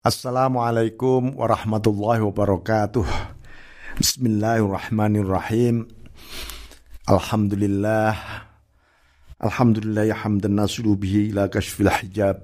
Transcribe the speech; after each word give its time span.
Assalamualaikum 0.00 1.36
warahmatullahi 1.36 2.24
wabarakatuh. 2.24 3.04
Bismillahirrahmanirrahim. 4.00 5.92
Alhamdulillah. 7.04 8.16
Alhamdulillah 9.44 10.08
ya 10.08 10.16
hamdan 10.16 10.56
nasiru 10.56 10.96
bihi 10.96 11.36
ila 11.36 11.52
kashfil 11.52 11.92
hijab 11.92 12.40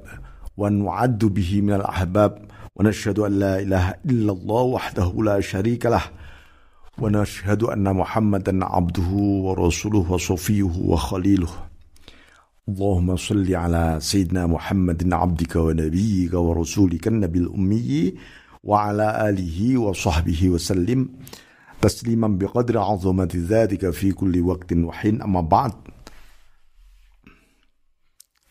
wa 0.53 0.69
nu'addu 0.69 1.33
bihi 1.33 1.65
minal 1.65 1.89
ahbab 1.89 2.45
wa 2.45 2.77
nashhadu 2.85 3.25
an 3.25 3.41
la 3.41 3.57
ilaha 3.65 3.97
illallah 4.05 4.63
wahdahu 4.77 5.25
la 5.25 5.41
syarika 5.41 5.89
lah 5.89 6.13
wa 7.01 7.09
nashhadu 7.09 7.73
anna 7.73 7.97
Muhammadan 7.97 8.69
abduhu 8.69 9.49
wa 9.49 9.57
rasuluhu 9.57 10.13
wa 10.13 10.21
safiyuhu 10.21 10.93
wa 10.93 11.01
khaliluhu 11.01 11.57
اللهم 12.69 13.17
صل 13.17 13.55
على 13.55 13.99
سيدنا 14.01 14.47
محمد 14.47 15.13
عبدك 15.13 15.57
ونبيك 15.57 16.35
ورسولك 16.35 17.09
النبي 17.09 17.39
الأمي 17.39 18.15
وعلى 18.65 19.29
آله 19.29 19.79
وصحبه 19.79 20.49
وسلم 20.49 21.09
تسليما 21.81 22.29
بقدر 22.29 22.79
عظمة 22.79 23.29
ذاتك 23.37 23.91
في 23.91 24.13
كل 24.13 24.41
وقت 24.41 24.73
وحين. 24.73 25.23
أما 25.23 25.41
بعد 25.41 25.73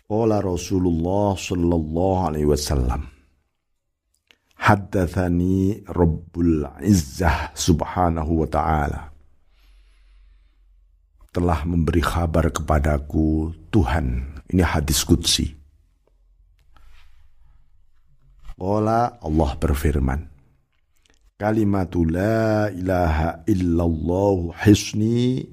قال 0.10 0.46
رسول 0.46 0.88
الله 0.88 1.36
صلى 1.36 1.76
الله 1.76 2.26
عليه 2.26 2.46
وسلم 2.46 3.02
حدثني 4.56 5.84
رب 5.90 6.40
العزة 6.40 7.32
سبحانه 7.54 8.30
وتعالى. 8.32 9.15
Telah 11.36 11.68
memberi 11.68 12.00
kabar 12.00 12.48
kepadaku 12.48 13.52
Tuhan. 13.68 14.40
Ini 14.48 14.64
hadis 14.64 15.04
kudsi. 15.04 15.52
Qala 18.56 19.20
Allah 19.20 19.52
berfirman. 19.60 20.32
Kalimatu 21.36 22.08
la 22.08 22.72
ilaha 22.72 23.44
illallah 23.44 24.56
hisni 24.64 25.44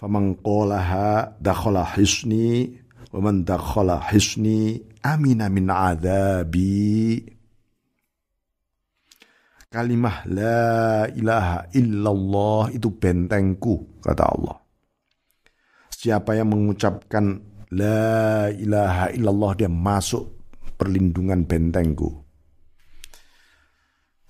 faman 0.00 0.40
qalaha 0.40 1.36
dakhala 1.36 1.84
hisni 1.92 2.72
wa 3.12 3.28
man 3.28 3.44
dakhala 3.44 4.00
hisni 4.08 4.80
amina 5.04 5.52
min 5.52 5.68
adabi 5.68 7.20
Kalimah 9.68 10.24
la 10.24 11.04
ilaha 11.12 11.68
illallah 11.76 12.72
itu 12.72 12.88
bentengku 12.88 14.00
kata 14.00 14.24
Allah 14.24 14.56
Siapa 15.98 16.38
yang 16.38 16.54
mengucapkan 16.54 17.42
La 17.74 18.46
ilaha 18.54 19.10
illallah 19.10 19.52
dia 19.58 19.66
masuk 19.66 20.30
perlindungan 20.78 21.42
bentengku. 21.42 22.22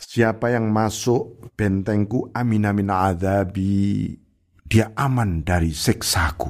Siapa 0.00 0.48
yang 0.48 0.72
masuk 0.72 1.52
bentengku 1.60 2.32
amin 2.32 2.64
amin 2.64 2.88
adabi 2.88 4.16
dia 4.64 4.96
aman 4.96 5.44
dari 5.44 5.76
seksaku. 5.76 6.48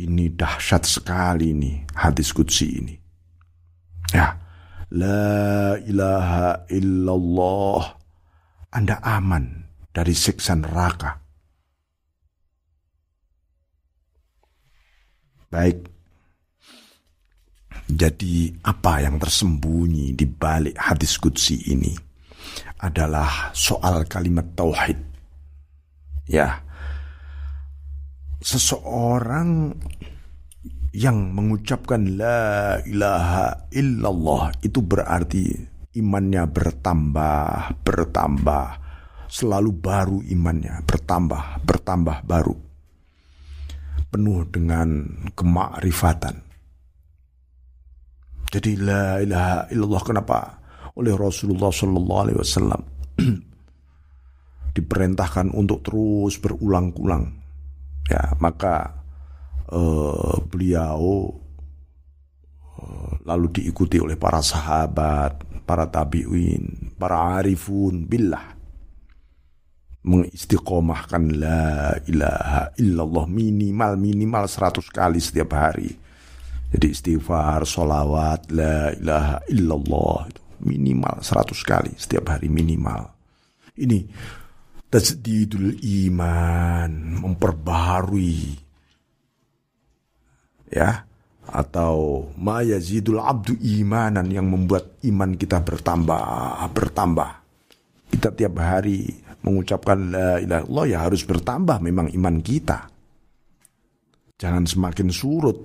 Ini 0.00 0.32
dahsyat 0.32 0.88
sekali 0.88 1.52
ini 1.52 1.84
hadis 2.00 2.32
kudsi 2.32 2.80
ini. 2.80 2.96
Ya, 4.08 4.40
la 4.88 5.76
ilaha 5.84 6.64
illallah. 6.72 7.82
Anda 8.72 9.04
aman 9.04 9.68
dari 9.92 10.16
siksa 10.16 10.56
neraka. 10.56 11.27
Baik. 15.48 15.80
Jadi 17.88 18.52
apa 18.68 19.00
yang 19.00 19.16
tersembunyi 19.16 20.12
di 20.12 20.28
balik 20.28 20.76
hadis 20.76 21.16
kudsi 21.16 21.72
ini 21.72 21.96
adalah 22.84 23.48
soal 23.56 24.04
kalimat 24.04 24.44
tauhid. 24.52 25.00
Ya. 26.28 26.60
Seseorang 28.44 29.72
yang 30.92 31.32
mengucapkan 31.32 32.04
la 32.20 32.76
ilaha 32.84 33.72
illallah 33.72 34.52
itu 34.60 34.84
berarti 34.84 35.56
imannya 35.96 36.44
bertambah, 36.44 37.80
bertambah, 37.80 38.66
selalu 39.32 39.70
baru 39.72 40.18
imannya, 40.28 40.84
bertambah, 40.84 41.64
bertambah 41.64 42.16
baru 42.28 42.67
penuh 44.08 44.44
dengan 44.48 45.04
kemakrifatan. 45.36 46.36
Jadi 48.48 48.80
la 48.80 49.20
ilaha 49.20 49.68
illallah 49.68 50.02
kenapa 50.02 50.38
oleh 50.96 51.12
Rasulullah 51.12 51.68
Sallallahu 51.68 52.22
Alaihi 52.24 52.38
Wasallam 52.40 52.82
diperintahkan 54.76 55.52
untuk 55.52 55.84
terus 55.84 56.40
berulang-ulang. 56.40 57.28
Ya 58.08 58.32
maka 58.40 59.04
uh, 59.68 60.40
beliau 60.48 61.28
uh, 62.80 63.12
lalu 63.28 63.46
diikuti 63.52 64.00
oleh 64.00 64.16
para 64.16 64.40
sahabat, 64.40 65.44
para 65.68 65.84
tabi'in, 65.92 66.96
para 66.96 67.44
arifun 67.44 68.08
billah 68.08 68.57
mengistiqomahkan 70.04 71.24
la 71.34 71.94
ilaha 72.06 72.70
illallah 72.78 73.26
minimal 73.26 73.98
minimal 73.98 74.44
100 74.46 74.84
kali 74.94 75.18
setiap 75.18 75.54
hari. 75.58 75.90
Jadi 76.68 76.86
istighfar, 76.92 77.64
solawat, 77.64 78.52
la 78.52 78.92
ilaha 78.92 79.40
illallah 79.48 80.28
itu 80.28 80.42
minimal 80.62 81.24
100 81.24 81.56
kali 81.64 81.92
setiap 81.96 82.28
hari 82.36 82.52
minimal. 82.52 83.08
Ini 83.78 84.04
tajdidul 84.88 85.80
iman, 85.80 86.90
memperbaharui 87.24 88.68
ya 90.68 91.08
atau 91.48 92.28
ma 92.36 92.60
yazidul 92.60 93.24
abdu 93.24 93.56
imanan 93.56 94.28
yang 94.28 94.44
membuat 94.44 95.00
iman 95.08 95.32
kita 95.32 95.64
bertambah 95.64 96.20
bertambah. 96.72 97.30
Kita 98.08 98.32
tiap 98.32 98.56
hari 98.60 99.27
mengucapkan 99.42 99.98
la 100.10 100.42
ilaha 100.42 100.62
illallah 100.66 100.86
ya 100.90 100.98
harus 101.06 101.22
bertambah 101.22 101.78
memang 101.82 102.10
iman 102.14 102.36
kita. 102.42 102.90
Jangan 104.38 104.64
semakin 104.66 105.08
surut. 105.10 105.58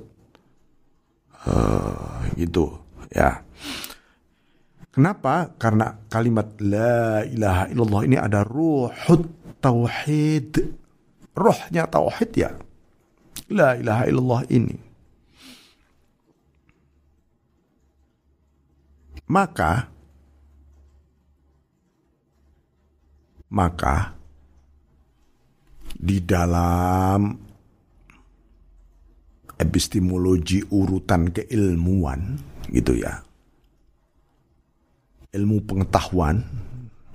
Uh, 1.43 2.23
gitu 2.39 2.71
ya. 3.11 3.43
Kenapa? 4.93 5.51
Karena 5.57 5.91
kalimat 6.07 6.53
la 6.61 7.25
ilaha 7.25 7.67
illallah 7.67 8.01
ini 8.05 8.17
ada 8.17 8.45
ruhut 8.45 9.25
tauhid. 9.59 10.53
Rohnya 11.33 11.89
tauhid 11.89 12.31
ya. 12.37 12.53
La 13.49 13.73
ilaha 13.73 14.03
illallah 14.05 14.41
ini. 14.53 14.77
Maka 19.33 19.89
Maka 23.53 24.17
di 25.93 26.17
dalam 26.25 27.37
epistemologi 29.61 30.65
urutan 30.73 31.29
keilmuan 31.29 32.35
gitu 32.73 32.97
ya. 32.97 33.21
Ilmu 35.33 35.65
pengetahuan 35.65 36.41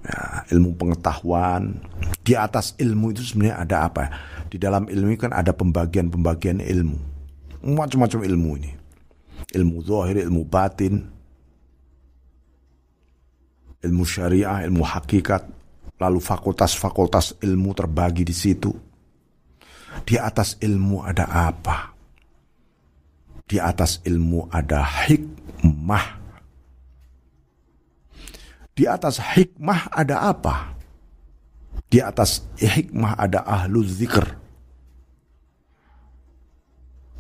ya, 0.03 0.47
ilmu 0.55 0.75
pengetahuan 0.75 1.79
di 2.23 2.35
atas 2.39 2.75
ilmu 2.79 3.15
itu 3.15 3.23
sebenarnya 3.23 3.57
ada 3.63 3.77
apa? 3.91 4.05
Di 4.49 4.57
dalam 4.57 4.87
ilmu 4.87 5.19
kan 5.19 5.35
ada 5.35 5.51
pembagian-pembagian 5.53 6.63
ilmu. 6.63 6.99
Macam-macam 7.67 8.21
ilmu 8.25 8.51
ini. 8.63 8.73
Ilmu 9.49 9.77
zahir, 9.81 10.23
ilmu 10.29 10.43
batin, 10.45 11.09
ilmu 13.81 14.05
syariah, 14.05 14.67
ilmu 14.67 14.85
hakikat, 14.85 15.58
lalu 15.99 16.23
fakultas-fakultas 16.23 17.43
ilmu 17.43 17.75
terbagi 17.75 18.23
di 18.23 18.35
situ. 18.35 18.71
Di 20.07 20.15
atas 20.15 20.57
ilmu 20.63 21.03
ada 21.03 21.27
apa? 21.27 21.91
Di 23.45 23.59
atas 23.59 23.99
ilmu 24.07 24.47
ada 24.49 24.87
hikmah. 24.87 26.07
Di 28.79 28.87
atas 28.87 29.19
hikmah 29.19 29.91
ada 29.91 30.31
apa? 30.31 30.79
Di 31.91 31.99
atas 31.99 32.47
hikmah 32.63 33.19
ada 33.19 33.43
ahlu 33.43 33.83
zikr. 33.83 34.39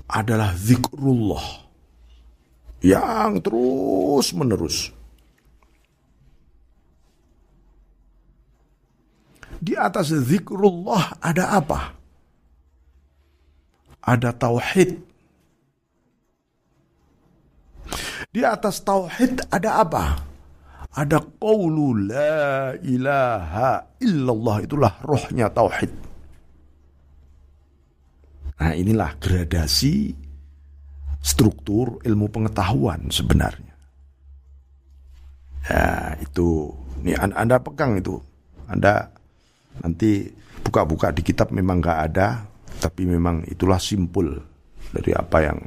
Adalah 0.06 0.54
zikrullah. 0.54 1.66
Yang 2.78 3.32
terus 3.42 4.26
menerus 4.38 4.97
Di 9.68 9.76
atas 9.76 10.16
zikrullah 10.16 11.20
ada 11.20 11.60
apa? 11.60 11.92
Ada 14.00 14.32
tauhid. 14.32 14.96
Di 18.32 18.40
atas 18.48 18.80
tauhid 18.80 19.44
ada 19.52 19.84
apa? 19.84 20.24
Ada 20.96 21.20
qaulu 21.20 22.08
la 22.08 22.72
ilaha 22.80 24.00
illallah 24.00 24.56
itulah 24.64 24.94
rohnya 25.04 25.52
tauhid. 25.52 25.92
Nah, 28.56 28.72
inilah 28.72 29.20
gradasi 29.20 30.16
struktur 31.20 32.00
ilmu 32.08 32.32
pengetahuan 32.32 33.12
sebenarnya. 33.12 33.76
Ya, 35.68 36.16
itu 36.24 36.72
ini 37.04 37.12
Anda 37.20 37.60
pegang 37.60 38.00
itu. 38.00 38.16
Anda 38.64 39.17
nanti 39.80 40.28
buka-buka 40.62 41.12
di 41.14 41.22
kitab 41.24 41.52
memang 41.54 41.80
nggak 41.80 42.00
ada, 42.12 42.44
tapi 42.78 43.08
memang 43.08 43.46
itulah 43.48 43.80
simpul 43.80 44.36
dari 44.92 45.12
apa 45.12 45.38
yang 45.44 45.58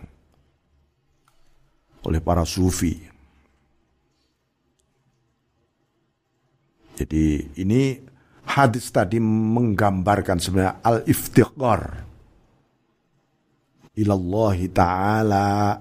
oleh 2.05 2.21
para 2.21 2.45
sufi. 2.45 2.97
Jadi 6.97 7.57
ini 7.57 7.97
hadis 8.45 8.93
tadi 8.93 9.17
menggambarkan 9.21 10.37
sebenarnya 10.37 10.85
al-iftiqar 10.85 11.81
ilallahi 13.97 14.65
ta'ala 14.69 15.77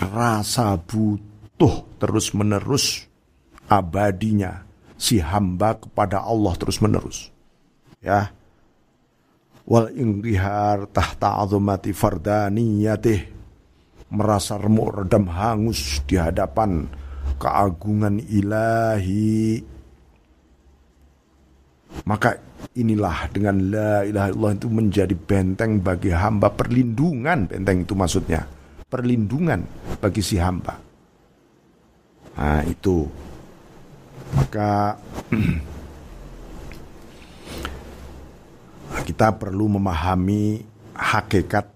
rasa 0.00 0.78
butuh 0.78 1.98
terus 1.98 2.32
menerus 2.32 3.04
abadinya 3.66 4.69
si 5.00 5.16
hamba 5.16 5.80
kepada 5.80 6.20
Allah 6.20 6.52
terus 6.60 6.76
menerus 6.84 7.32
ya. 8.04 8.28
Wal 9.64 9.94
ingrihar 9.94 10.90
tahta 10.90 11.40
azumati 11.40 11.94
fardaniyatih 11.94 13.20
merasa 14.10 14.58
remuk 14.58 14.90
redam 14.98 15.30
hangus 15.30 16.02
di 16.04 16.18
hadapan 16.18 16.90
keagungan 17.38 18.18
ilahi. 18.18 19.62
Maka 22.06 22.34
inilah 22.74 23.30
dengan 23.30 23.56
la 23.70 24.02
ilaha 24.02 24.28
illallah 24.30 24.54
itu 24.58 24.68
menjadi 24.70 25.14
benteng 25.14 25.78
bagi 25.78 26.10
hamba 26.10 26.50
perlindungan. 26.50 27.46
Benteng 27.46 27.86
itu 27.86 27.94
maksudnya. 27.94 28.42
Perlindungan 28.90 29.62
bagi 30.02 30.18
si 30.18 30.34
hamba. 30.34 30.74
Nah 32.34 32.62
itu 32.66 33.06
maka 34.36 34.98
kita 39.08 39.34
perlu 39.34 39.80
memahami 39.80 40.62
hakikat 40.94 41.66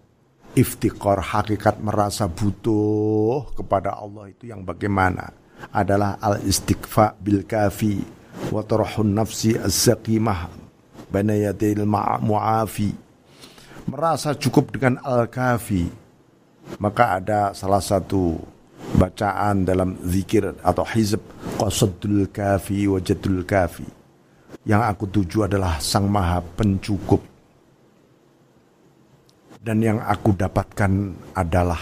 iftikor 0.55 1.19
hakikat 1.19 1.83
merasa 1.83 2.31
butuh 2.31 3.51
kepada 3.59 3.99
Allah 3.99 4.31
itu 4.31 4.49
yang 4.49 4.62
bagaimana? 4.62 5.35
Adalah 5.75 6.21
al 6.23 6.45
istighfa 6.47 7.19
bil 7.19 7.43
kafi 7.43 8.05
wa 8.55 8.62
tarhun 8.62 9.17
nafsi 9.17 9.59
az-zaqimah 9.59 10.50
baina 11.11 11.35
yadil 11.35 11.83
mu'afi. 11.87 12.95
Merasa 13.91 14.37
cukup 14.39 14.75
dengan 14.79 15.03
al 15.03 15.27
kafi 15.27 15.91
maka 16.81 17.21
ada 17.21 17.53
salah 17.53 17.83
satu 17.83 18.41
bacaan 18.95 19.65
dalam 19.65 19.97
zikir 20.05 20.55
atau 20.61 20.85
hizb 20.85 21.21
qasadul 21.57 22.29
kafi 22.29 22.87
wajadul 22.87 23.43
kafi 23.43 23.89
yang 24.65 24.85
aku 24.85 25.09
tuju 25.09 25.49
adalah 25.49 25.81
sang 25.81 26.09
maha 26.09 26.41
pencukup 26.55 27.21
dan 29.65 29.81
yang 29.81 29.99
aku 30.05 30.37
dapatkan 30.37 31.17
adalah 31.33 31.81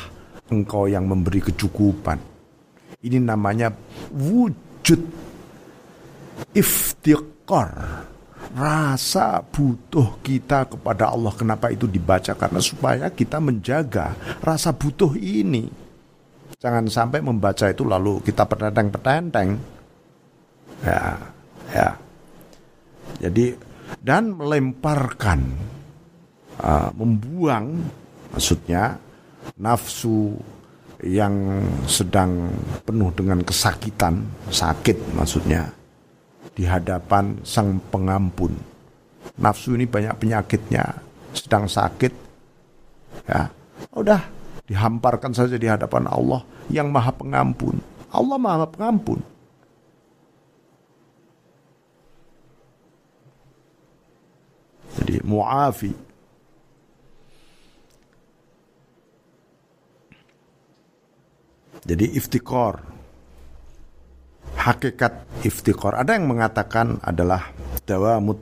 engkau 0.54 0.86
yang 0.86 1.10
memberi 1.10 1.42
kecukupan. 1.42 2.14
Ini 3.02 3.18
namanya 3.18 3.74
wujud 4.14 5.00
iftiqar. 6.54 7.70
Rasa 8.52 9.40
butuh 9.42 10.20
kita 10.20 10.68
kepada 10.68 11.10
Allah. 11.10 11.32
Kenapa 11.34 11.72
itu 11.72 11.88
dibaca? 11.88 12.36
Karena 12.36 12.60
supaya 12.62 13.08
kita 13.10 13.40
menjaga 13.42 14.14
rasa 14.44 14.70
butuh 14.70 15.18
ini. 15.18 15.81
Jangan 16.62 16.86
sampai 16.86 17.18
membaca 17.18 17.66
itu 17.66 17.82
lalu 17.82 18.22
kita 18.22 18.46
petenteng-petenteng. 18.46 19.58
Ya, 20.86 21.18
ya. 21.74 21.88
Jadi 23.18 23.50
dan 23.98 24.38
melemparkan 24.38 25.42
uh, 26.62 26.94
membuang 26.94 27.82
maksudnya 28.30 28.94
nafsu 29.58 30.38
yang 31.02 31.66
sedang 31.90 32.54
penuh 32.86 33.10
dengan 33.10 33.42
kesakitan, 33.42 34.22
sakit 34.46 35.18
maksudnya 35.18 35.66
di 36.54 36.62
hadapan 36.62 37.42
sang 37.42 37.82
pengampun. 37.90 38.54
Nafsu 39.42 39.74
ini 39.74 39.90
banyak 39.90 40.14
penyakitnya, 40.14 40.94
sedang 41.34 41.66
sakit. 41.66 42.14
Ya, 43.26 43.50
udah 43.98 44.41
dihamparkan 44.66 45.34
saja 45.34 45.58
di 45.58 45.66
hadapan 45.66 46.06
Allah 46.06 46.46
yang 46.70 46.90
Maha 46.90 47.12
Pengampun. 47.14 47.78
Allah 48.12 48.38
Maha 48.38 48.66
Pengampun. 48.68 49.20
Jadi 54.92 55.24
muafi 55.24 55.92
Jadi 61.82 62.14
iftikor. 62.14 62.78
Hakikat 64.54 65.42
iftikor. 65.42 65.98
Ada 65.98 66.14
yang 66.14 66.30
mengatakan 66.30 67.02
adalah 67.02 67.50
dawamut 67.82 68.38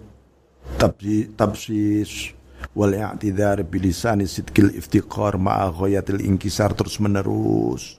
tabsis 0.76 2.37
wal 2.75 2.94
i'tidhar 2.94 3.62
bilisani 3.67 4.26
sidkil 4.26 4.75
iftikor 4.75 5.38
ma'a 5.38 5.75
ghayatil 5.75 6.22
inkisar 6.22 6.75
terus 6.75 7.02
menerus 7.02 7.99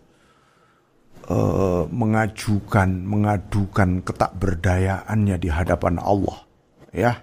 uh, 1.28 1.88
mengajukan 1.92 2.90
mengadukan 3.04 4.04
ketakberdayaannya 4.04 5.36
di 5.40 5.50
hadapan 5.52 6.00
Allah 6.00 6.48
ya 6.96 7.20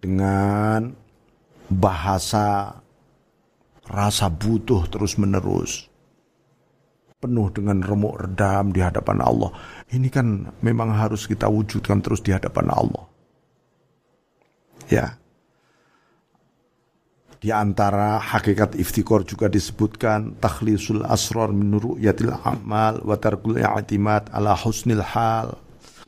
dengan 0.00 0.96
bahasa 1.70 2.76
rasa 3.90 4.26
butuh 4.30 4.86
terus 4.88 5.16
menerus 5.16 5.90
penuh 7.20 7.52
dengan 7.52 7.84
remuk 7.84 8.16
redam 8.16 8.72
di 8.72 8.80
hadapan 8.80 9.20
Allah. 9.20 9.52
Ini 9.92 10.08
kan 10.08 10.56
memang 10.64 10.96
harus 10.96 11.28
kita 11.28 11.52
wujudkan 11.52 12.00
terus 12.00 12.24
di 12.24 12.32
hadapan 12.32 12.72
Allah. 12.72 13.04
Ya. 14.88 15.19
Di 17.40 17.48
antara 17.48 18.20
hakikat 18.20 18.76
iftikor 18.76 19.24
juga 19.24 19.48
disebutkan 19.48 20.36
takhlisul 20.36 21.08
asrar 21.08 21.48
min 21.56 21.80
ru'yatil 21.80 22.36
amal 22.44 23.00
wa 23.00 23.16
tarkul 23.16 23.56
i'timad 23.56 24.28
ala 24.28 24.52
husnil 24.52 25.00
hal. 25.00 25.56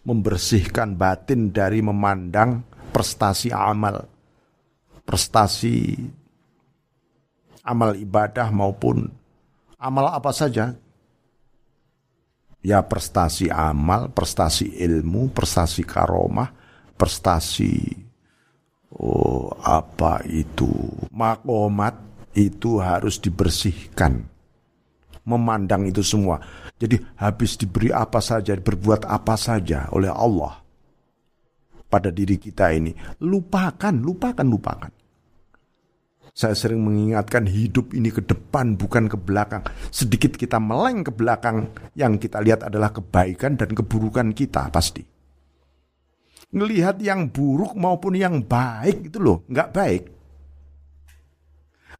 Membersihkan 0.04 0.98
batin 0.98 1.48
dari 1.48 1.80
memandang 1.80 2.60
prestasi 2.92 3.48
amal. 3.48 4.04
Prestasi 5.08 5.96
amal 7.64 7.96
ibadah 7.96 8.52
maupun 8.52 9.08
amal 9.80 10.12
apa 10.12 10.34
saja 10.34 10.74
ya 12.62 12.78
prestasi 12.86 13.50
amal, 13.50 14.14
prestasi 14.14 14.78
ilmu, 14.78 15.34
prestasi 15.34 15.82
karomah, 15.82 16.50
prestasi 16.94 18.01
oh 18.98 19.52
apa 19.62 20.24
itu 20.28 20.68
makomat 21.12 21.94
itu 22.36 22.80
harus 22.80 23.20
dibersihkan. 23.20 24.28
Memandang 25.22 25.86
itu 25.86 26.02
semua. 26.02 26.42
Jadi 26.74 26.98
habis 27.22 27.54
diberi 27.54 27.94
apa 27.94 28.18
saja, 28.18 28.58
berbuat 28.58 29.06
apa 29.06 29.38
saja 29.38 29.86
oleh 29.94 30.10
Allah 30.10 30.58
pada 31.86 32.10
diri 32.10 32.40
kita 32.40 32.74
ini, 32.74 32.90
lupakan, 33.22 33.94
lupakan, 33.94 34.42
lupakan. 34.48 34.92
Saya 36.32 36.56
sering 36.56 36.80
mengingatkan 36.80 37.44
hidup 37.44 37.92
ini 37.92 38.08
ke 38.08 38.24
depan 38.24 38.80
bukan 38.80 39.04
ke 39.04 39.20
belakang. 39.20 39.68
Sedikit 39.92 40.32
kita 40.32 40.56
meleng 40.56 41.04
ke 41.04 41.12
belakang, 41.12 41.68
yang 41.92 42.16
kita 42.16 42.40
lihat 42.40 42.64
adalah 42.64 42.88
kebaikan 42.88 43.60
dan 43.60 43.76
keburukan 43.76 44.32
kita 44.32 44.72
pasti. 44.72 45.11
Ngelihat 46.52 47.00
yang 47.00 47.32
buruk 47.32 47.72
maupun 47.72 48.12
yang 48.12 48.44
baik 48.44 49.08
itu 49.08 49.16
loh, 49.16 49.40
nggak 49.48 49.68
baik. 49.72 50.02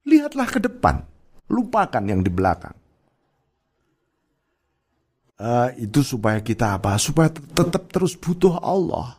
Lihatlah 0.05 0.49
ke 0.51 0.61
depan, 0.61 1.01
lupakan 1.49 2.05
yang 2.05 2.21
di 2.21 2.29
belakang. 2.29 2.77
Uh, 5.43 5.73
itu 5.81 6.05
supaya 6.05 6.39
kita 6.45 6.77
apa? 6.77 7.01
Supaya 7.01 7.33
tetap 7.33 7.89
terus 7.91 8.15
butuh 8.15 8.61
Allah. 8.61 9.17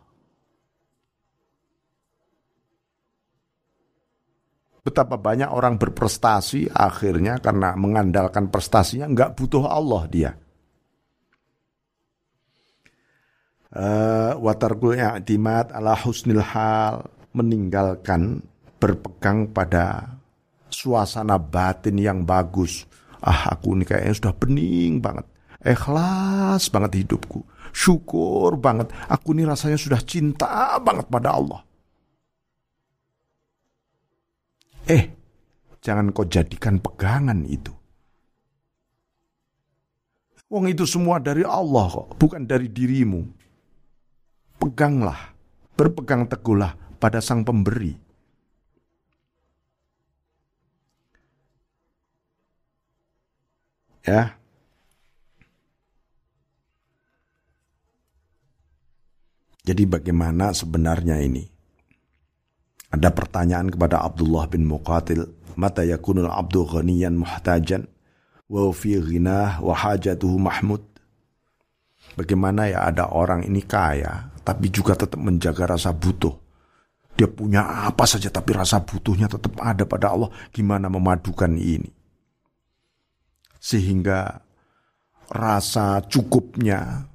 Betapa 4.83 5.15
banyak 5.15 5.47
orang 5.47 5.79
berprestasi 5.79 6.67
akhirnya 6.69 7.39
karena 7.39 7.71
mengandalkan 7.79 8.51
prestasinya 8.51 9.07
nggak 9.07 9.31
butuh 9.33 9.65
Allah 9.65 10.03
dia. 10.11 10.31
Uh, 13.73 14.37
watarkul 14.37 14.93
i'timad 14.93 15.73
ala 15.73 15.97
husnil 15.97 16.45
hal 16.45 17.09
meninggalkan 17.33 18.45
berpegang 18.77 19.49
pada 19.49 20.13
suasana 20.69 21.41
batin 21.41 21.97
yang 21.97 22.21
bagus. 22.21 22.85
Ah, 23.17 23.57
aku 23.57 23.73
ini 23.73 23.87
kayaknya 23.87 24.13
sudah 24.13 24.33
bening 24.37 25.01
banget. 25.01 25.25
Ikhlas 25.63 26.69
banget 26.69 27.01
hidupku. 27.01 27.41
Syukur 27.73 28.59
banget. 28.61 28.93
Aku 29.09 29.33
ini 29.33 29.47
rasanya 29.47 29.79
sudah 29.81 30.03
cinta 30.05 30.77
banget 30.77 31.09
pada 31.09 31.33
Allah. 31.33 31.65
Eh, 34.85 35.09
jangan 35.79 36.11
kau 36.11 36.27
jadikan 36.27 36.77
pegangan 36.77 37.47
itu. 37.47 37.71
Wong 40.51 40.69
itu 40.69 40.85
semua 40.85 41.17
dari 41.17 41.41
Allah 41.41 41.89
kok, 41.89 42.19
bukan 42.21 42.45
dari 42.45 42.69
dirimu. 42.69 43.42
Peganglah, 44.63 45.35
berpegang 45.75 46.23
teguhlah 46.23 46.71
pada 46.95 47.19
sang 47.19 47.43
pemberi. 47.43 47.99
Ya. 54.07 54.39
Jadi 59.67 59.83
bagaimana 59.83 60.55
sebenarnya 60.55 61.19
ini? 61.19 61.43
Ada 62.87 63.11
pertanyaan 63.11 63.67
kepada 63.67 63.99
Abdullah 63.99 64.47
bin 64.47 64.63
Muqatil, 64.63 65.27
mata 65.59 65.83
yakunul 65.83 66.31
abdu 66.31 66.63
ghaniyan 66.63 67.19
muhtajan? 67.19 67.91
wa 68.53 68.69
fi 68.69 69.01
ghinah 69.01 69.57
wa 69.65 69.73
hajatuhu 69.73 70.37
mahmud. 70.37 70.92
Bagaimana 72.13 72.69
ya 72.69 72.85
ada 72.85 73.09
orang 73.09 73.41
ini 73.47 73.65
kaya 73.65 74.33
tapi 74.43 74.67
juga 74.69 74.93
tetap 74.93 75.17
menjaga 75.17 75.65
rasa 75.65 75.95
butuh. 75.95 76.35
Dia 77.13 77.29
punya 77.29 77.87
apa 77.87 78.03
saja 78.03 78.27
tapi 78.27 78.51
rasa 78.51 78.83
butuhnya 78.83 79.31
tetap 79.31 79.55
ada 79.61 79.87
pada 79.87 80.11
Allah. 80.11 80.29
Gimana 80.51 80.91
memadukan 80.91 81.55
ini? 81.55 81.89
Sehingga 83.57 84.43
rasa 85.31 86.03
cukupnya 86.03 87.07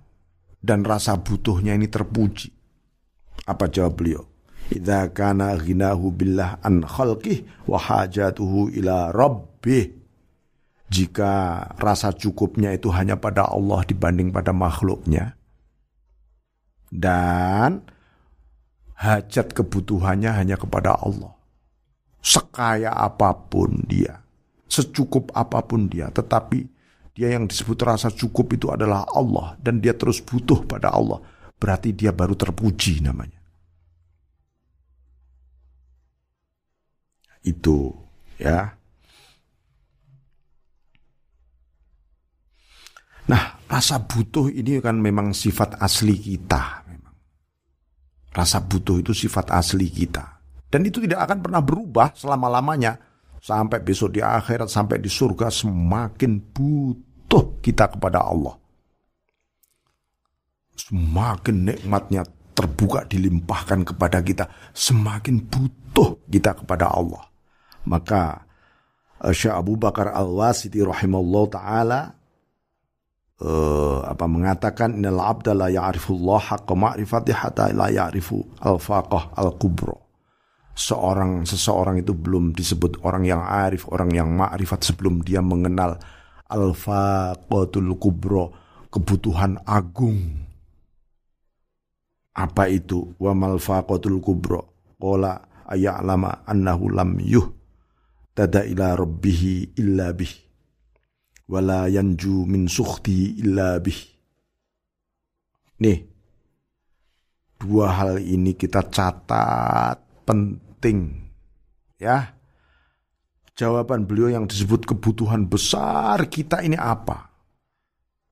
dan 0.59 0.83
rasa 0.87 1.19
butuhnya 1.21 1.77
ini 1.77 1.87
terpuji. 1.91 2.51
Apa 3.47 3.69
jawab 3.69 4.01
beliau? 4.01 4.25
Idza 4.69 5.09
kana 5.17 5.57
ghinahu 5.57 6.13
billah 6.13 6.61
an 6.61 6.85
khalqih 6.85 7.45
wa 7.65 7.81
hajatuhu 7.81 8.73
ila 8.77 9.09
rabbih 9.13 9.98
jika 10.89 11.61
rasa 11.77 12.17
cukupnya 12.17 12.73
itu 12.73 12.89
hanya 12.89 13.21
pada 13.21 13.45
Allah 13.45 13.85
dibanding 13.85 14.33
pada 14.33 14.57
makhluknya. 14.57 15.37
Dan 16.89 17.85
hajat 18.97 19.53
kebutuhannya 19.53 20.33
hanya 20.33 20.57
kepada 20.57 20.97
Allah. 20.97 21.37
Sekaya 22.25 22.97
apa 22.97 23.37
pun 23.37 23.85
dia, 23.85 24.25
secukup 24.67 25.31
apa 25.37 25.61
pun 25.63 25.87
dia, 25.87 26.09
tetapi 26.09 26.67
dia 27.13 27.37
yang 27.37 27.45
disebut 27.47 27.79
rasa 27.85 28.09
cukup 28.09 28.57
itu 28.57 28.73
adalah 28.73 29.05
Allah 29.13 29.55
dan 29.61 29.85
dia 29.85 29.93
terus 29.93 30.25
butuh 30.25 30.65
pada 30.65 30.89
Allah. 30.91 31.21
Berarti 31.59 31.93
dia 31.93 32.15
baru 32.15 32.33
terpuji 32.33 33.05
namanya. 33.05 33.39
Itu 37.43 37.93
ya 38.39 38.78
Nah, 43.29 43.61
rasa 43.69 44.01
butuh 44.01 44.49
ini 44.49 44.81
kan 44.81 44.97
memang 44.97 45.37
sifat 45.37 45.77
asli 45.79 46.17
kita. 46.17 46.89
Memang. 46.89 47.15
Rasa 48.33 48.65
butuh 48.65 49.05
itu 49.05 49.13
sifat 49.13 49.53
asli 49.53 49.93
kita. 49.93 50.41
Dan 50.69 50.85
itu 50.89 51.01
tidak 51.05 51.29
akan 51.29 51.39
pernah 51.45 51.61
berubah 51.61 52.17
selama-lamanya. 52.17 52.97
Sampai 53.39 53.85
besok 53.85 54.17
di 54.17 54.21
akhirat, 54.25 54.67
sampai 54.67 54.99
di 54.99 55.07
surga, 55.07 55.53
semakin 55.53 56.41
butuh 56.51 57.61
kita 57.61 57.87
kepada 57.95 58.25
Allah. 58.25 58.57
Semakin 60.75 61.57
nikmatnya 61.69 62.25
terbuka 62.57 63.07
dilimpahkan 63.07 63.87
kepada 63.95 64.19
kita, 64.25 64.51
semakin 64.75 65.47
butuh 65.47 66.19
kita 66.27 66.59
kepada 66.59 66.91
Allah. 66.91 67.23
Maka 67.87 68.43
Syekh 69.31 69.55
Abu 69.55 69.79
Bakar 69.79 70.11
Al-Wasiti 70.11 70.83
rahimahullah 70.83 71.45
ta'ala 71.55 72.01
uh, 73.43 74.03
apa 74.07 74.25
mengatakan 74.27 74.99
innal 74.99 75.23
abda 75.23 75.55
la 75.55 75.69
ya'rifullah 75.71 76.39
haqqa 76.39 76.75
ma'rifati 76.75 77.33
hatta 77.35 77.71
la 77.75 77.91
ya'rifu 77.91 78.63
al-faqah 78.63 79.35
al-kubra. 79.39 79.95
Seorang 80.79 81.43
seseorang 81.43 81.99
itu 81.99 82.15
belum 82.15 82.55
disebut 82.55 83.03
orang 83.03 83.27
yang 83.27 83.43
arif, 83.43 83.91
orang 83.91 84.15
yang 84.15 84.31
ma'rifat 84.31 84.87
sebelum 84.87 85.27
dia 85.27 85.43
mengenal 85.43 85.99
al-faqatul 86.47 87.99
kubra, 87.99 88.47
kebutuhan 88.87 89.59
agung. 89.67 90.47
Apa 92.39 92.71
itu? 92.71 93.19
Wa 93.19 93.35
mal 93.35 93.59
faqatul 93.59 94.23
kubra? 94.23 94.63
Qala 94.99 95.67
aya'lama 95.67 96.47
annahu 96.47 96.95
lam 96.95 97.19
yuh 97.19 97.59
tada 98.39 98.63
ila 98.63 98.95
rabbihi 98.95 99.75
illa 99.83 100.15
bih 100.15 100.48
wala 101.49 101.89
yanju 101.89 102.45
min 102.45 102.69
sukhti 102.69 103.41
illa 103.41 103.81
bih. 103.81 103.99
Nih, 105.81 105.99
dua 107.57 107.87
hal 107.97 108.21
ini 108.21 108.53
kita 108.55 108.85
catat 108.93 109.99
penting. 110.29 111.27
Ya, 111.99 112.39
jawaban 113.59 114.07
beliau 114.07 114.31
yang 114.31 114.47
disebut 114.47 114.87
kebutuhan 114.87 115.51
besar 115.51 116.31
kita 116.31 116.63
ini 116.63 116.79
apa? 116.79 117.33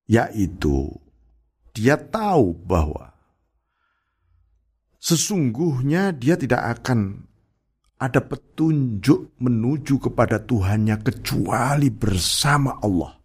Yaitu, 0.07 0.87
dia 1.75 1.99
tahu 1.99 2.55
bahwa 2.55 3.11
sesungguhnya 5.03 6.15
dia 6.15 6.39
tidak 6.39 6.79
akan 6.79 7.27
ada 7.97 8.21
petunjuk 8.21 9.41
menuju 9.41 9.97
kepada 9.97 10.37
Tuhannya 10.45 11.01
kecuali 11.01 11.89
bersama 11.89 12.77
Allah. 12.85 13.17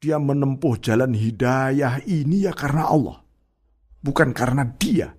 Dia 0.00 0.16
menempuh 0.16 0.80
jalan 0.80 1.12
hidayah 1.12 2.00
ini 2.08 2.48
ya 2.48 2.56
karena 2.56 2.88
Allah, 2.88 3.20
bukan 4.00 4.32
karena 4.32 4.64
dia. 4.64 5.12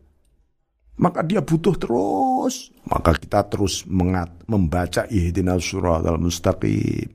Maka 1.02 1.24
dia 1.26 1.42
butuh 1.42 1.78
terus. 1.78 2.70
Maka 2.86 3.16
kita 3.16 3.46
terus 3.48 3.86
mengat, 3.88 4.30
membaca 4.46 5.08
ihdinas 5.08 5.66
suratal 5.66 6.18
mustaqim. 6.18 7.10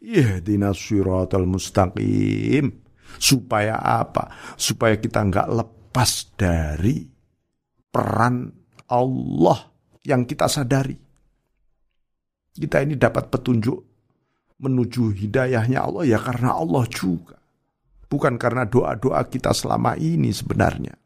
Ihdinas 0.00 0.78
suratal 0.78 1.46
mustaqim. 1.46 2.74
Supaya 3.18 3.78
apa? 3.78 4.54
Supaya 4.54 4.98
kita 4.98 5.26
nggak 5.26 5.50
lepas 5.50 6.30
dari 6.38 7.19
peran 7.90 8.54
Allah 8.90 9.58
yang 10.06 10.24
kita 10.24 10.46
sadari. 10.46 10.96
Kita 12.50 12.82
ini 12.82 12.98
dapat 12.98 13.30
petunjuk 13.30 13.78
menuju 14.60 15.14
hidayahnya 15.14 15.80
Allah 15.80 16.04
ya 16.06 16.18
karena 16.18 16.54
Allah 16.54 16.84
juga. 16.90 17.38
Bukan 18.10 18.34
karena 18.42 18.66
doa-doa 18.66 19.22
kita 19.30 19.54
selama 19.54 19.94
ini 19.94 20.34
sebenarnya. 20.34 20.98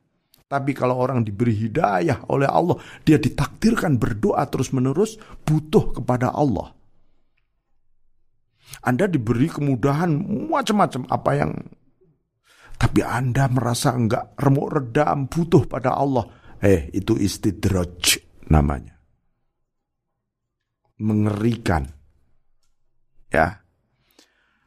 Tapi 0.49 0.73
kalau 0.73 0.97
orang 1.01 1.25
diberi 1.25 1.53
hidayah 1.53 2.29
oleh 2.33 2.49
Allah, 2.49 2.81
dia 3.05 3.21
ditakdirkan 3.21 4.01
berdoa 4.01 4.45
terus-menerus 4.49 5.21
butuh 5.45 5.93
kepada 6.01 6.33
Allah. 6.33 6.73
Anda 8.85 9.09
diberi 9.09 9.53
kemudahan 9.53 10.11
macam-macam 10.49 11.03
apa 11.13 11.31
yang 11.37 11.53
tapi 12.75 13.07
Anda 13.07 13.47
merasa 13.47 13.95
enggak 13.95 14.35
remuk 14.35 14.69
redam 14.75 15.31
butuh 15.31 15.63
pada 15.71 15.95
Allah 15.95 16.27
Eh, 16.65 16.89
itu 16.97 17.21
istidraj 17.21 18.25
namanya. 18.49 18.97
Mengerikan. 20.97 21.85
Ya. 23.29 23.61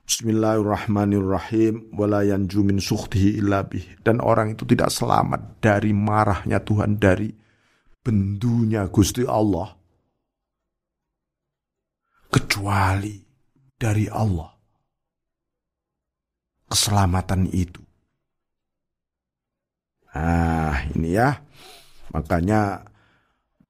Bismillahirrahmanirrahim 0.05 1.89
wala 1.97 2.21
yanju 2.21 2.61
min 2.61 2.77
sukhtihi 2.77 3.41
illa 3.41 3.65
dan 4.05 4.21
orang 4.21 4.53
itu 4.53 4.63
tidak 4.63 4.93
selamat 4.93 5.59
dari 5.59 5.91
marahnya 5.91 6.61
Tuhan 6.63 6.95
dari 6.95 7.27
bendunya 7.99 8.87
Gusti 8.87 9.27
Allah 9.27 9.67
kecuali 12.31 13.19
dari 13.75 14.07
Allah 14.07 14.47
keselamatan 16.71 17.51
itu. 17.51 17.83
Nah, 20.15 20.87
ini 20.95 21.11
ya. 21.11 21.46
Makanya 22.11 22.83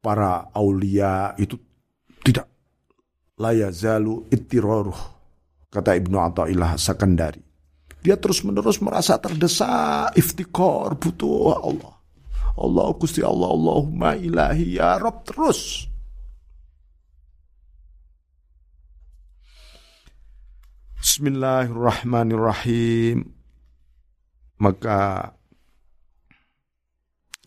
para 0.01 0.49
aulia 0.53 1.33
itu 1.41 1.57
tidak 2.21 2.45
layazalu 3.37 4.25
ittiroruh 4.33 4.97
kata 5.69 5.93
Ibnu 5.99 6.17
Athaillah 6.17 6.79
Sakandari 6.79 7.43
Dia 8.01 8.15
terus-menerus 8.15 8.79
merasa 8.79 9.19
terdesak, 9.19 10.15
iftikor, 10.15 10.95
butuh 10.95 11.59
Allah. 11.59 11.93
Allah 12.57 12.89
Gusti 12.95 13.21
Allah, 13.21 13.51
Allahumma 13.51 14.15
ilahi 14.15 14.79
ya 14.79 14.97
Rob 14.97 15.21
terus. 15.27 15.85
Bismillahirrahmanirrahim. 20.97 23.29
Maka 24.57 25.36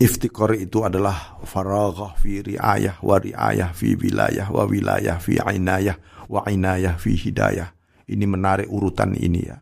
Iftikor 0.01 0.57
itu 0.57 0.81
adalah 0.81 1.37
faraghah 1.45 2.17
fi 2.17 2.41
riayah 2.41 3.05
wa 3.05 3.21
riayah 3.21 3.69
fi 3.77 3.93
wilayah 4.01 4.49
wa 4.49 4.65
wilayah 4.65 5.21
fi 5.21 5.37
ainayah 5.37 6.01
wa 6.25 6.41
ainayah 6.49 6.97
fi 6.97 7.13
hidayah. 7.21 7.77
Ini 8.09 8.25
menarik 8.25 8.73
urutan 8.73 9.13
ini 9.13 9.45
ya. 9.45 9.61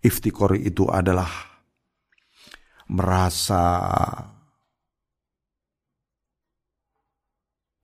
Iftikor 0.00 0.56
itu 0.56 0.88
adalah 0.88 1.28
merasa 2.88 3.68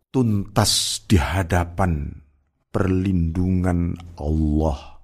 tuntas 0.08 1.04
di 1.04 1.20
hadapan 1.20 2.08
perlindungan 2.72 4.00
Allah 4.16 4.95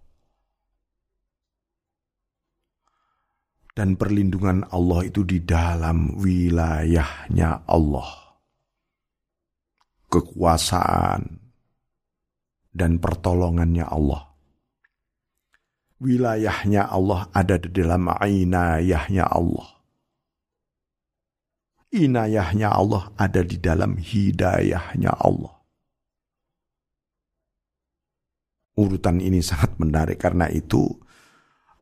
dan 3.73 3.97
perlindungan 3.97 4.69
Allah 4.69 5.09
itu 5.09 5.25
di 5.25 5.41
dalam 5.41 6.21
wilayahnya 6.21 7.65
Allah. 7.65 8.37
Kekuasaan 10.13 11.41
dan 12.69 13.01
pertolongannya 13.01 13.89
Allah. 13.89 14.29
Wilayahnya 16.03 16.91
Allah 16.91 17.31
ada 17.33 17.57
di 17.57 17.71
dalam 17.73 18.11
inayahnya 18.13 19.25
Allah. 19.25 19.69
Inayahnya 21.93 22.73
Allah 22.73 23.13
ada 23.17 23.41
di 23.45 23.57
dalam 23.57 23.97
hidayahnya 23.97 25.13
Allah. 25.17 25.55
Urutan 28.73 29.21
ini 29.21 29.45
sangat 29.45 29.77
menarik 29.77 30.17
karena 30.17 30.49
itu 30.49 30.89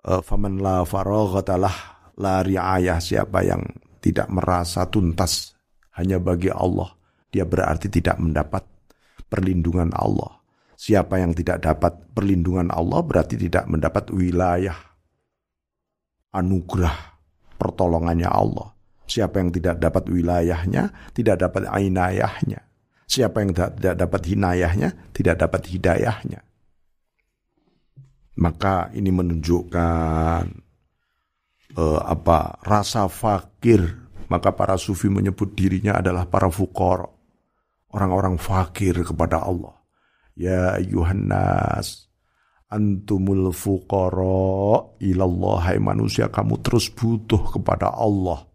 faman 0.05 0.61
la 0.61 0.85
faraghatalah 0.85 1.77
la 2.21 2.41
riayah 2.41 3.01
siapa 3.01 3.45
yang 3.45 3.63
tidak 4.01 4.29
merasa 4.33 4.89
tuntas 4.89 5.53
hanya 5.97 6.17
bagi 6.17 6.49
Allah 6.49 6.89
dia 7.31 7.47
berarti 7.47 7.87
tidak 7.87 8.19
mendapat 8.19 8.67
perlindungan 9.31 9.95
Allah. 9.95 10.43
Siapa 10.81 11.21
yang 11.21 11.37
tidak 11.37 11.61
dapat 11.63 11.93
perlindungan 12.17 12.73
Allah 12.73 13.05
berarti 13.05 13.37
tidak 13.37 13.69
mendapat 13.69 14.11
wilayah 14.11 14.75
anugerah 16.33 17.21
pertolongannya 17.61 18.27
Allah. 18.27 18.75
Siapa 19.05 19.39
yang 19.45 19.53
tidak 19.53 19.79
dapat 19.79 20.09
wilayahnya 20.09 21.13
tidak 21.15 21.45
dapat 21.45 21.69
ainayahnya 21.69 22.71
siapa 23.11 23.43
yang 23.43 23.51
tidak 23.51 23.99
dapat 23.99 24.23
hinayahnya 24.23 24.89
tidak 25.11 25.43
dapat 25.43 25.67
hidayahnya 25.67 26.47
maka 28.39 28.93
ini 28.95 29.11
menunjukkan 29.11 30.45
uh, 31.77 32.01
apa 32.05 32.61
rasa 32.63 33.07
fakir. 33.11 34.11
Maka 34.31 34.55
para 34.55 34.79
sufi 34.79 35.11
menyebut 35.11 35.59
dirinya 35.59 35.99
adalah 35.99 36.23
para 36.31 36.47
fukor. 36.47 37.03
Orang-orang 37.91 38.39
fakir 38.39 38.95
kepada 39.03 39.43
Allah. 39.43 39.75
Ya 40.39 40.79
ayuhan 40.79 41.27
nas. 41.27 42.07
Antumul 42.71 43.51
fuqara 43.51 44.95
ilallah. 45.03 45.59
Hai 45.67 45.83
manusia 45.83 46.31
kamu 46.31 46.63
terus 46.63 46.87
butuh 46.95 47.59
kepada 47.59 47.91
Allah. 47.91 48.50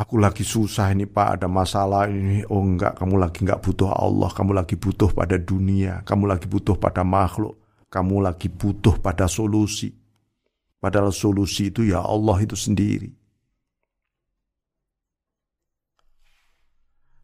Aku 0.00 0.16
lagi 0.16 0.40
susah 0.40 0.96
ini 0.96 1.04
pak. 1.04 1.36
Ada 1.36 1.46
masalah 1.46 2.08
ini. 2.08 2.40
Oh 2.48 2.64
enggak. 2.64 2.96
Kamu 2.96 3.20
lagi 3.20 3.44
enggak 3.44 3.60
butuh 3.60 3.92
Allah. 3.92 4.32
Kamu 4.32 4.56
lagi 4.56 4.80
butuh 4.80 5.12
pada 5.12 5.36
dunia. 5.36 6.00
Kamu 6.08 6.24
lagi 6.24 6.48
butuh 6.48 6.80
pada 6.80 7.04
makhluk. 7.04 7.60
Kamu 7.92 8.24
lagi 8.24 8.48
butuh 8.48 8.96
pada 9.04 9.28
solusi. 9.28 9.92
Padahal 10.80 11.12
solusi 11.12 11.68
itu 11.68 11.84
ya 11.84 12.00
Allah 12.00 12.40
itu 12.40 12.56
sendiri. 12.56 13.12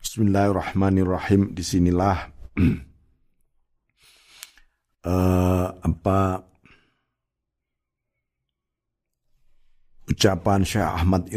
Bismillahirrahmanirrahim. 0.04 1.56
Di 1.56 1.64
sinilah 1.64 2.28
uh, 5.08 5.68
apa 5.88 6.18
ucapan 10.06 10.62
Syekh 10.62 10.86
Ahmad 10.86 11.28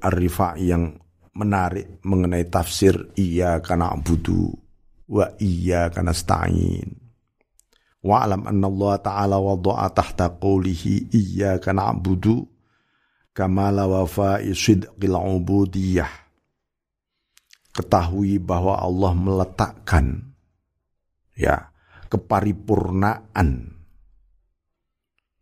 Ar-Rifai 0.00 0.70
yang 0.70 0.98
menarik 1.34 2.02
mengenai 2.02 2.46
tafsir 2.46 3.14
iya 3.14 3.62
karena 3.62 3.94
abudu 3.94 4.50
wa 5.10 5.26
iya 5.42 5.90
karena 5.90 6.14
stain. 6.14 6.98
Wa 8.00 8.24
alam 8.24 8.48
anna 8.48 8.66
Allah 8.66 8.94
Ta'ala 9.04 9.36
wada'a 9.36 9.92
tahta 9.92 10.32
qawlihi 10.32 11.12
iya 11.12 11.60
karena 11.60 11.92
abudu 11.92 12.48
kamala 13.36 13.84
wafa'i 13.84 14.56
sidqil 14.56 15.14
ubudiyah. 15.14 16.08
Ketahui 17.70 18.42
bahwa 18.42 18.82
Allah 18.82 19.12
meletakkan 19.14 20.34
ya 21.38 21.70
keparipurnaan 22.10 23.69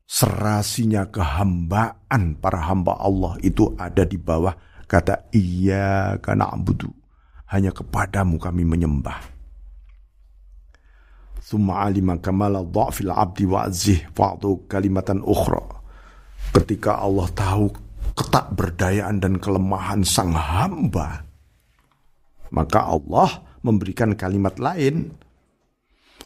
serasinya 0.08 1.12
kehambaan 1.12 2.40
para 2.40 2.64
hamba 2.64 2.96
Allah 2.96 3.36
itu 3.44 3.76
ada 3.76 4.08
di 4.08 4.16
bawah 4.16 4.56
kata 4.88 5.28
iya 5.36 6.16
karena 6.24 6.48
abudu 6.48 6.88
hanya 7.52 7.68
kepadamu 7.72 8.40
kami 8.40 8.64
menyembah. 8.64 9.20
Thumma 11.44 11.84
alima 11.84 12.16
kamala 12.20 12.60
dha'fil 12.60 13.12
abdi 13.12 13.44
wa 13.48 13.68
azih 13.68 14.04
fa'adu 14.12 14.68
kalimatan 14.68 15.20
ukhra. 15.24 15.80
Ketika 16.56 17.00
Allah 17.00 17.28
tahu 17.32 17.72
ketak 18.16 18.52
berdayaan 18.56 19.20
dan 19.20 19.36
kelemahan 19.40 20.04
sang 20.04 20.32
hamba 20.32 21.28
maka 22.52 22.88
Allah 22.88 23.44
memberikan 23.60 24.16
kalimat 24.16 24.56
lain. 24.56 25.12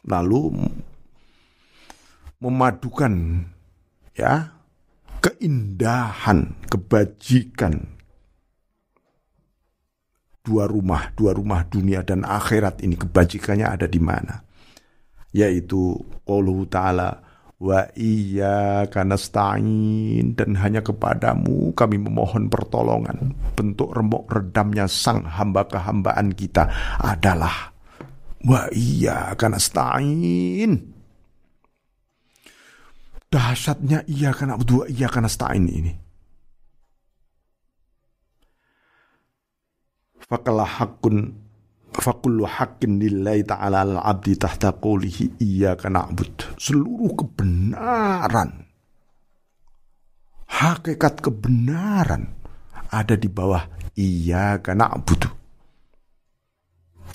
Lalu 0.03 0.67
memadukan 2.43 3.47
ya 4.17 4.63
keindahan, 5.23 6.59
kebajikan 6.67 7.95
dua 10.43 10.67
rumah, 10.67 11.15
dua 11.15 11.33
rumah 11.33 11.63
dunia 11.71 12.03
dan 12.03 12.27
akhirat 12.27 12.83
ini 12.83 12.99
kebajikannya 12.99 13.67
ada 13.71 13.87
di 13.87 14.03
mana? 14.03 14.43
Yaitu 15.33 15.97
qauluhu 16.27 16.67
ta'ala 16.67 17.23
wa 17.63 17.87
iya 17.95 18.91
nasta'in 18.91 20.35
dan 20.35 20.59
hanya 20.59 20.83
kepadamu 20.83 21.71
kami 21.73 21.97
memohon 22.03 22.51
pertolongan. 22.51 23.39
Bentuk 23.55 23.95
remuk 23.95 24.27
redamnya 24.29 24.91
sang 24.91 25.23
hamba 25.25 25.71
kehambaan 25.71 26.35
kita 26.35 26.67
adalah 26.99 27.71
wa 28.43 28.67
iya 28.75 29.33
nasta'in 29.39 30.92
Dahsyatnya 33.33 34.05
iya 34.13 34.37
karena 34.37 34.61
berdua 34.61 34.85
iya 34.93 35.09
karena 35.09 35.33
stain 35.33 35.65
ini. 35.65 35.93
Fakalah 40.21 40.69
hakun 40.69 41.33
fakullu 41.93 42.45
hakin 42.45 43.01
lillahi 43.01 43.45
ta'ala 43.45 43.85
al-abdi 43.85 44.37
tahta 44.37 44.77
qulihi 44.77 45.41
iya 45.41 45.77
karena 45.81 46.09
abud. 46.09 46.57
Seluruh 46.61 47.13
kebenaran, 47.17 48.69
hakikat 50.49 51.21
kebenaran 51.25 52.33
ada 52.93 53.17
di 53.17 53.29
bawah 53.33 53.65
karena 54.61 54.93
abud. 54.93 55.42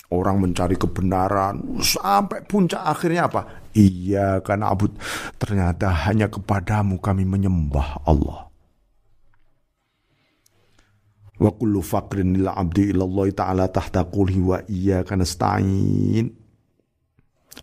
Orang 0.07 0.39
mencari 0.39 0.79
kebenaran 0.79 1.83
sampai 1.83 2.39
puncak 2.47 2.79
akhirnya 2.79 3.27
apa? 3.27 3.67
Iya 3.75 4.39
kan 4.39 4.63
abud. 4.63 4.95
Ternyata 5.35 5.91
hanya 6.07 6.31
kepadamu 6.31 7.03
kami 7.03 7.27
menyembah 7.27 8.07
Allah. 8.07 8.47
Wa 11.37 11.51
kullu 11.53 11.83
faqrin 11.83 12.39
lil 12.39 12.47
abdi 12.47 12.95
ilallah 12.95 13.27
ta'ala 13.35 13.67
tahta 13.67 14.07
qulhi 14.07 14.39
wa 14.39 14.63
iya 14.71 15.03
nasta'in. 15.03 16.31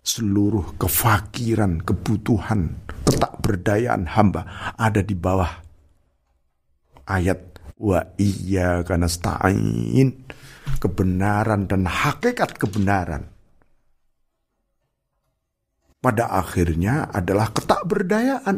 Seluruh 0.05 0.77
kefakiran, 0.77 1.81
kebutuhan, 1.81 2.77
ketakberdayaan 3.09 4.05
hamba 4.11 4.73
ada 4.77 5.01
di 5.01 5.17
bawah 5.17 5.49
ayat 7.09 7.54
wa 7.75 7.99
iya 8.15 8.81
nasta'in 8.83 10.15
kebenaran 10.79 11.67
dan 11.67 11.87
hakikat 11.87 12.55
kebenaran 12.55 13.27
pada 15.99 16.29
akhirnya 16.31 17.09
adalah 17.11 17.51
ketakberdayaan 17.51 18.57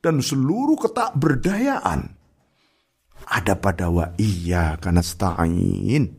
dan 0.00 0.14
seluruh 0.20 0.76
ketakberdayaan 0.80 2.14
ada 3.24 3.56
pada 3.56 3.88
wa 3.88 4.12
iya 4.20 4.76
karena 4.76 5.00
stain. 5.00 6.12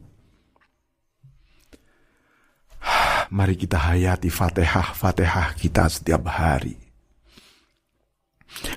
Mari 3.35 3.55
kita 3.57 3.77
hayati 3.77 4.29
fatihah-fatihah 4.29 5.57
kita 5.57 5.89
setiap 5.89 6.25
hari. 6.29 6.84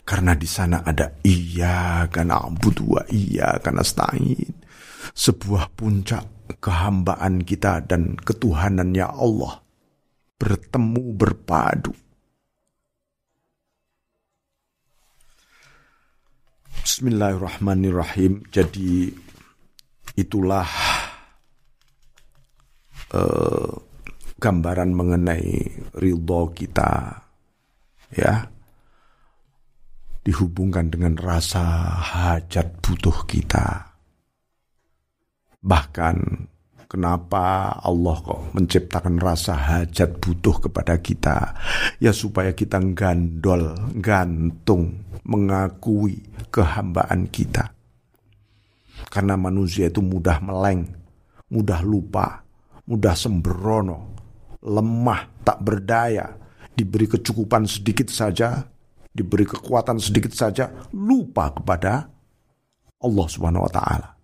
Karena 0.03 0.35
di 0.35 0.49
sana 0.49 0.83
ada 0.83 1.23
iya 1.23 2.07
karena 2.11 2.43
wa 2.43 3.03
iya 3.11 3.59
karena 3.63 3.83
stain. 3.87 4.59
Sebuah 5.15 5.73
puncak 5.75 6.51
kehambaan 6.59 7.45
kita 7.45 7.85
dan 7.87 8.19
ketuhanannya 8.19 9.07
Allah 9.07 9.63
bertemu 10.39 11.05
berpadu. 11.15 11.95
Bismillahirrahmanirrahim. 16.83 18.49
Jadi 18.49 19.13
itulah 20.19 20.67
uh, 23.15 23.71
gambaran 24.39 24.91
mengenai 24.95 25.51
ridho 25.99 26.51
kita 26.55 27.23
ya 28.15 28.58
dihubungkan 30.23 30.91
dengan 30.91 31.15
rasa 31.19 31.63
hajat 31.99 32.79
butuh 32.83 33.27
kita. 33.27 33.95
Bahkan 35.63 36.17
Kenapa 36.89 37.77
Allah 37.85 38.17
kok 38.25 38.57
menciptakan 38.57 39.21
rasa 39.21 39.53
hajat 39.53 40.25
butuh 40.25 40.57
kepada 40.57 40.97
kita? 40.97 41.53
Ya 42.01 42.17
supaya 42.17 42.57
kita 42.57 42.81
gandol, 42.97 43.77
gantung, 44.01 45.05
mengakui 45.21 46.25
kehambaan 46.49 47.29
kita. 47.29 47.77
Karena 49.13 49.37
manusia 49.37 49.93
itu 49.93 50.01
mudah 50.01 50.41
meleng, 50.41 50.89
mudah 51.53 51.85
lupa, 51.85 52.41
mudah 52.89 53.13
sembrono, 53.13 54.17
lemah, 54.65 55.45
tak 55.45 55.61
berdaya, 55.61 56.41
diberi 56.73 57.05
kecukupan 57.05 57.69
sedikit 57.69 58.09
saja, 58.09 58.65
diberi 59.11 59.49
kekuatan 59.49 59.99
sedikit 59.99 60.33
saja, 60.33 60.71
lupa 60.95 61.53
kepada 61.55 62.09
Allah 62.99 63.27
Subhanahu 63.27 63.67
wa 63.67 63.73
taala 63.73 64.19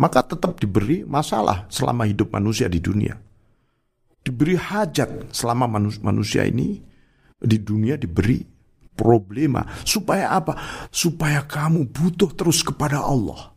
maka 0.00 0.24
tetap 0.24 0.56
diberi 0.56 1.04
masalah 1.04 1.68
selama 1.68 2.08
hidup 2.08 2.32
manusia 2.32 2.72
di 2.72 2.80
dunia. 2.80 3.20
Diberi 4.24 4.56
hajat 4.56 5.28
selama 5.36 5.68
manusia 6.00 6.48
ini 6.48 6.80
di 7.36 7.56
dunia 7.60 8.00
diberi 8.00 8.40
problema. 8.96 9.60
Supaya 9.84 10.32
apa? 10.32 10.56
Supaya 10.88 11.44
kamu 11.44 11.92
butuh 11.92 12.32
terus 12.32 12.64
kepada 12.64 13.04
Allah. 13.04 13.52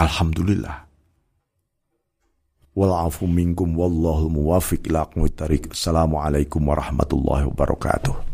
Alhamdulillah. 0.00 0.85
Walafu 2.76 3.24
minkum 3.24 3.72
wallahu 3.72 4.28
muwafiq 4.28 4.84
ila 4.92 5.08
Assalamualaikum 5.72 6.60
warahmatullahi 6.60 7.48
wabarakatuh. 7.48 8.25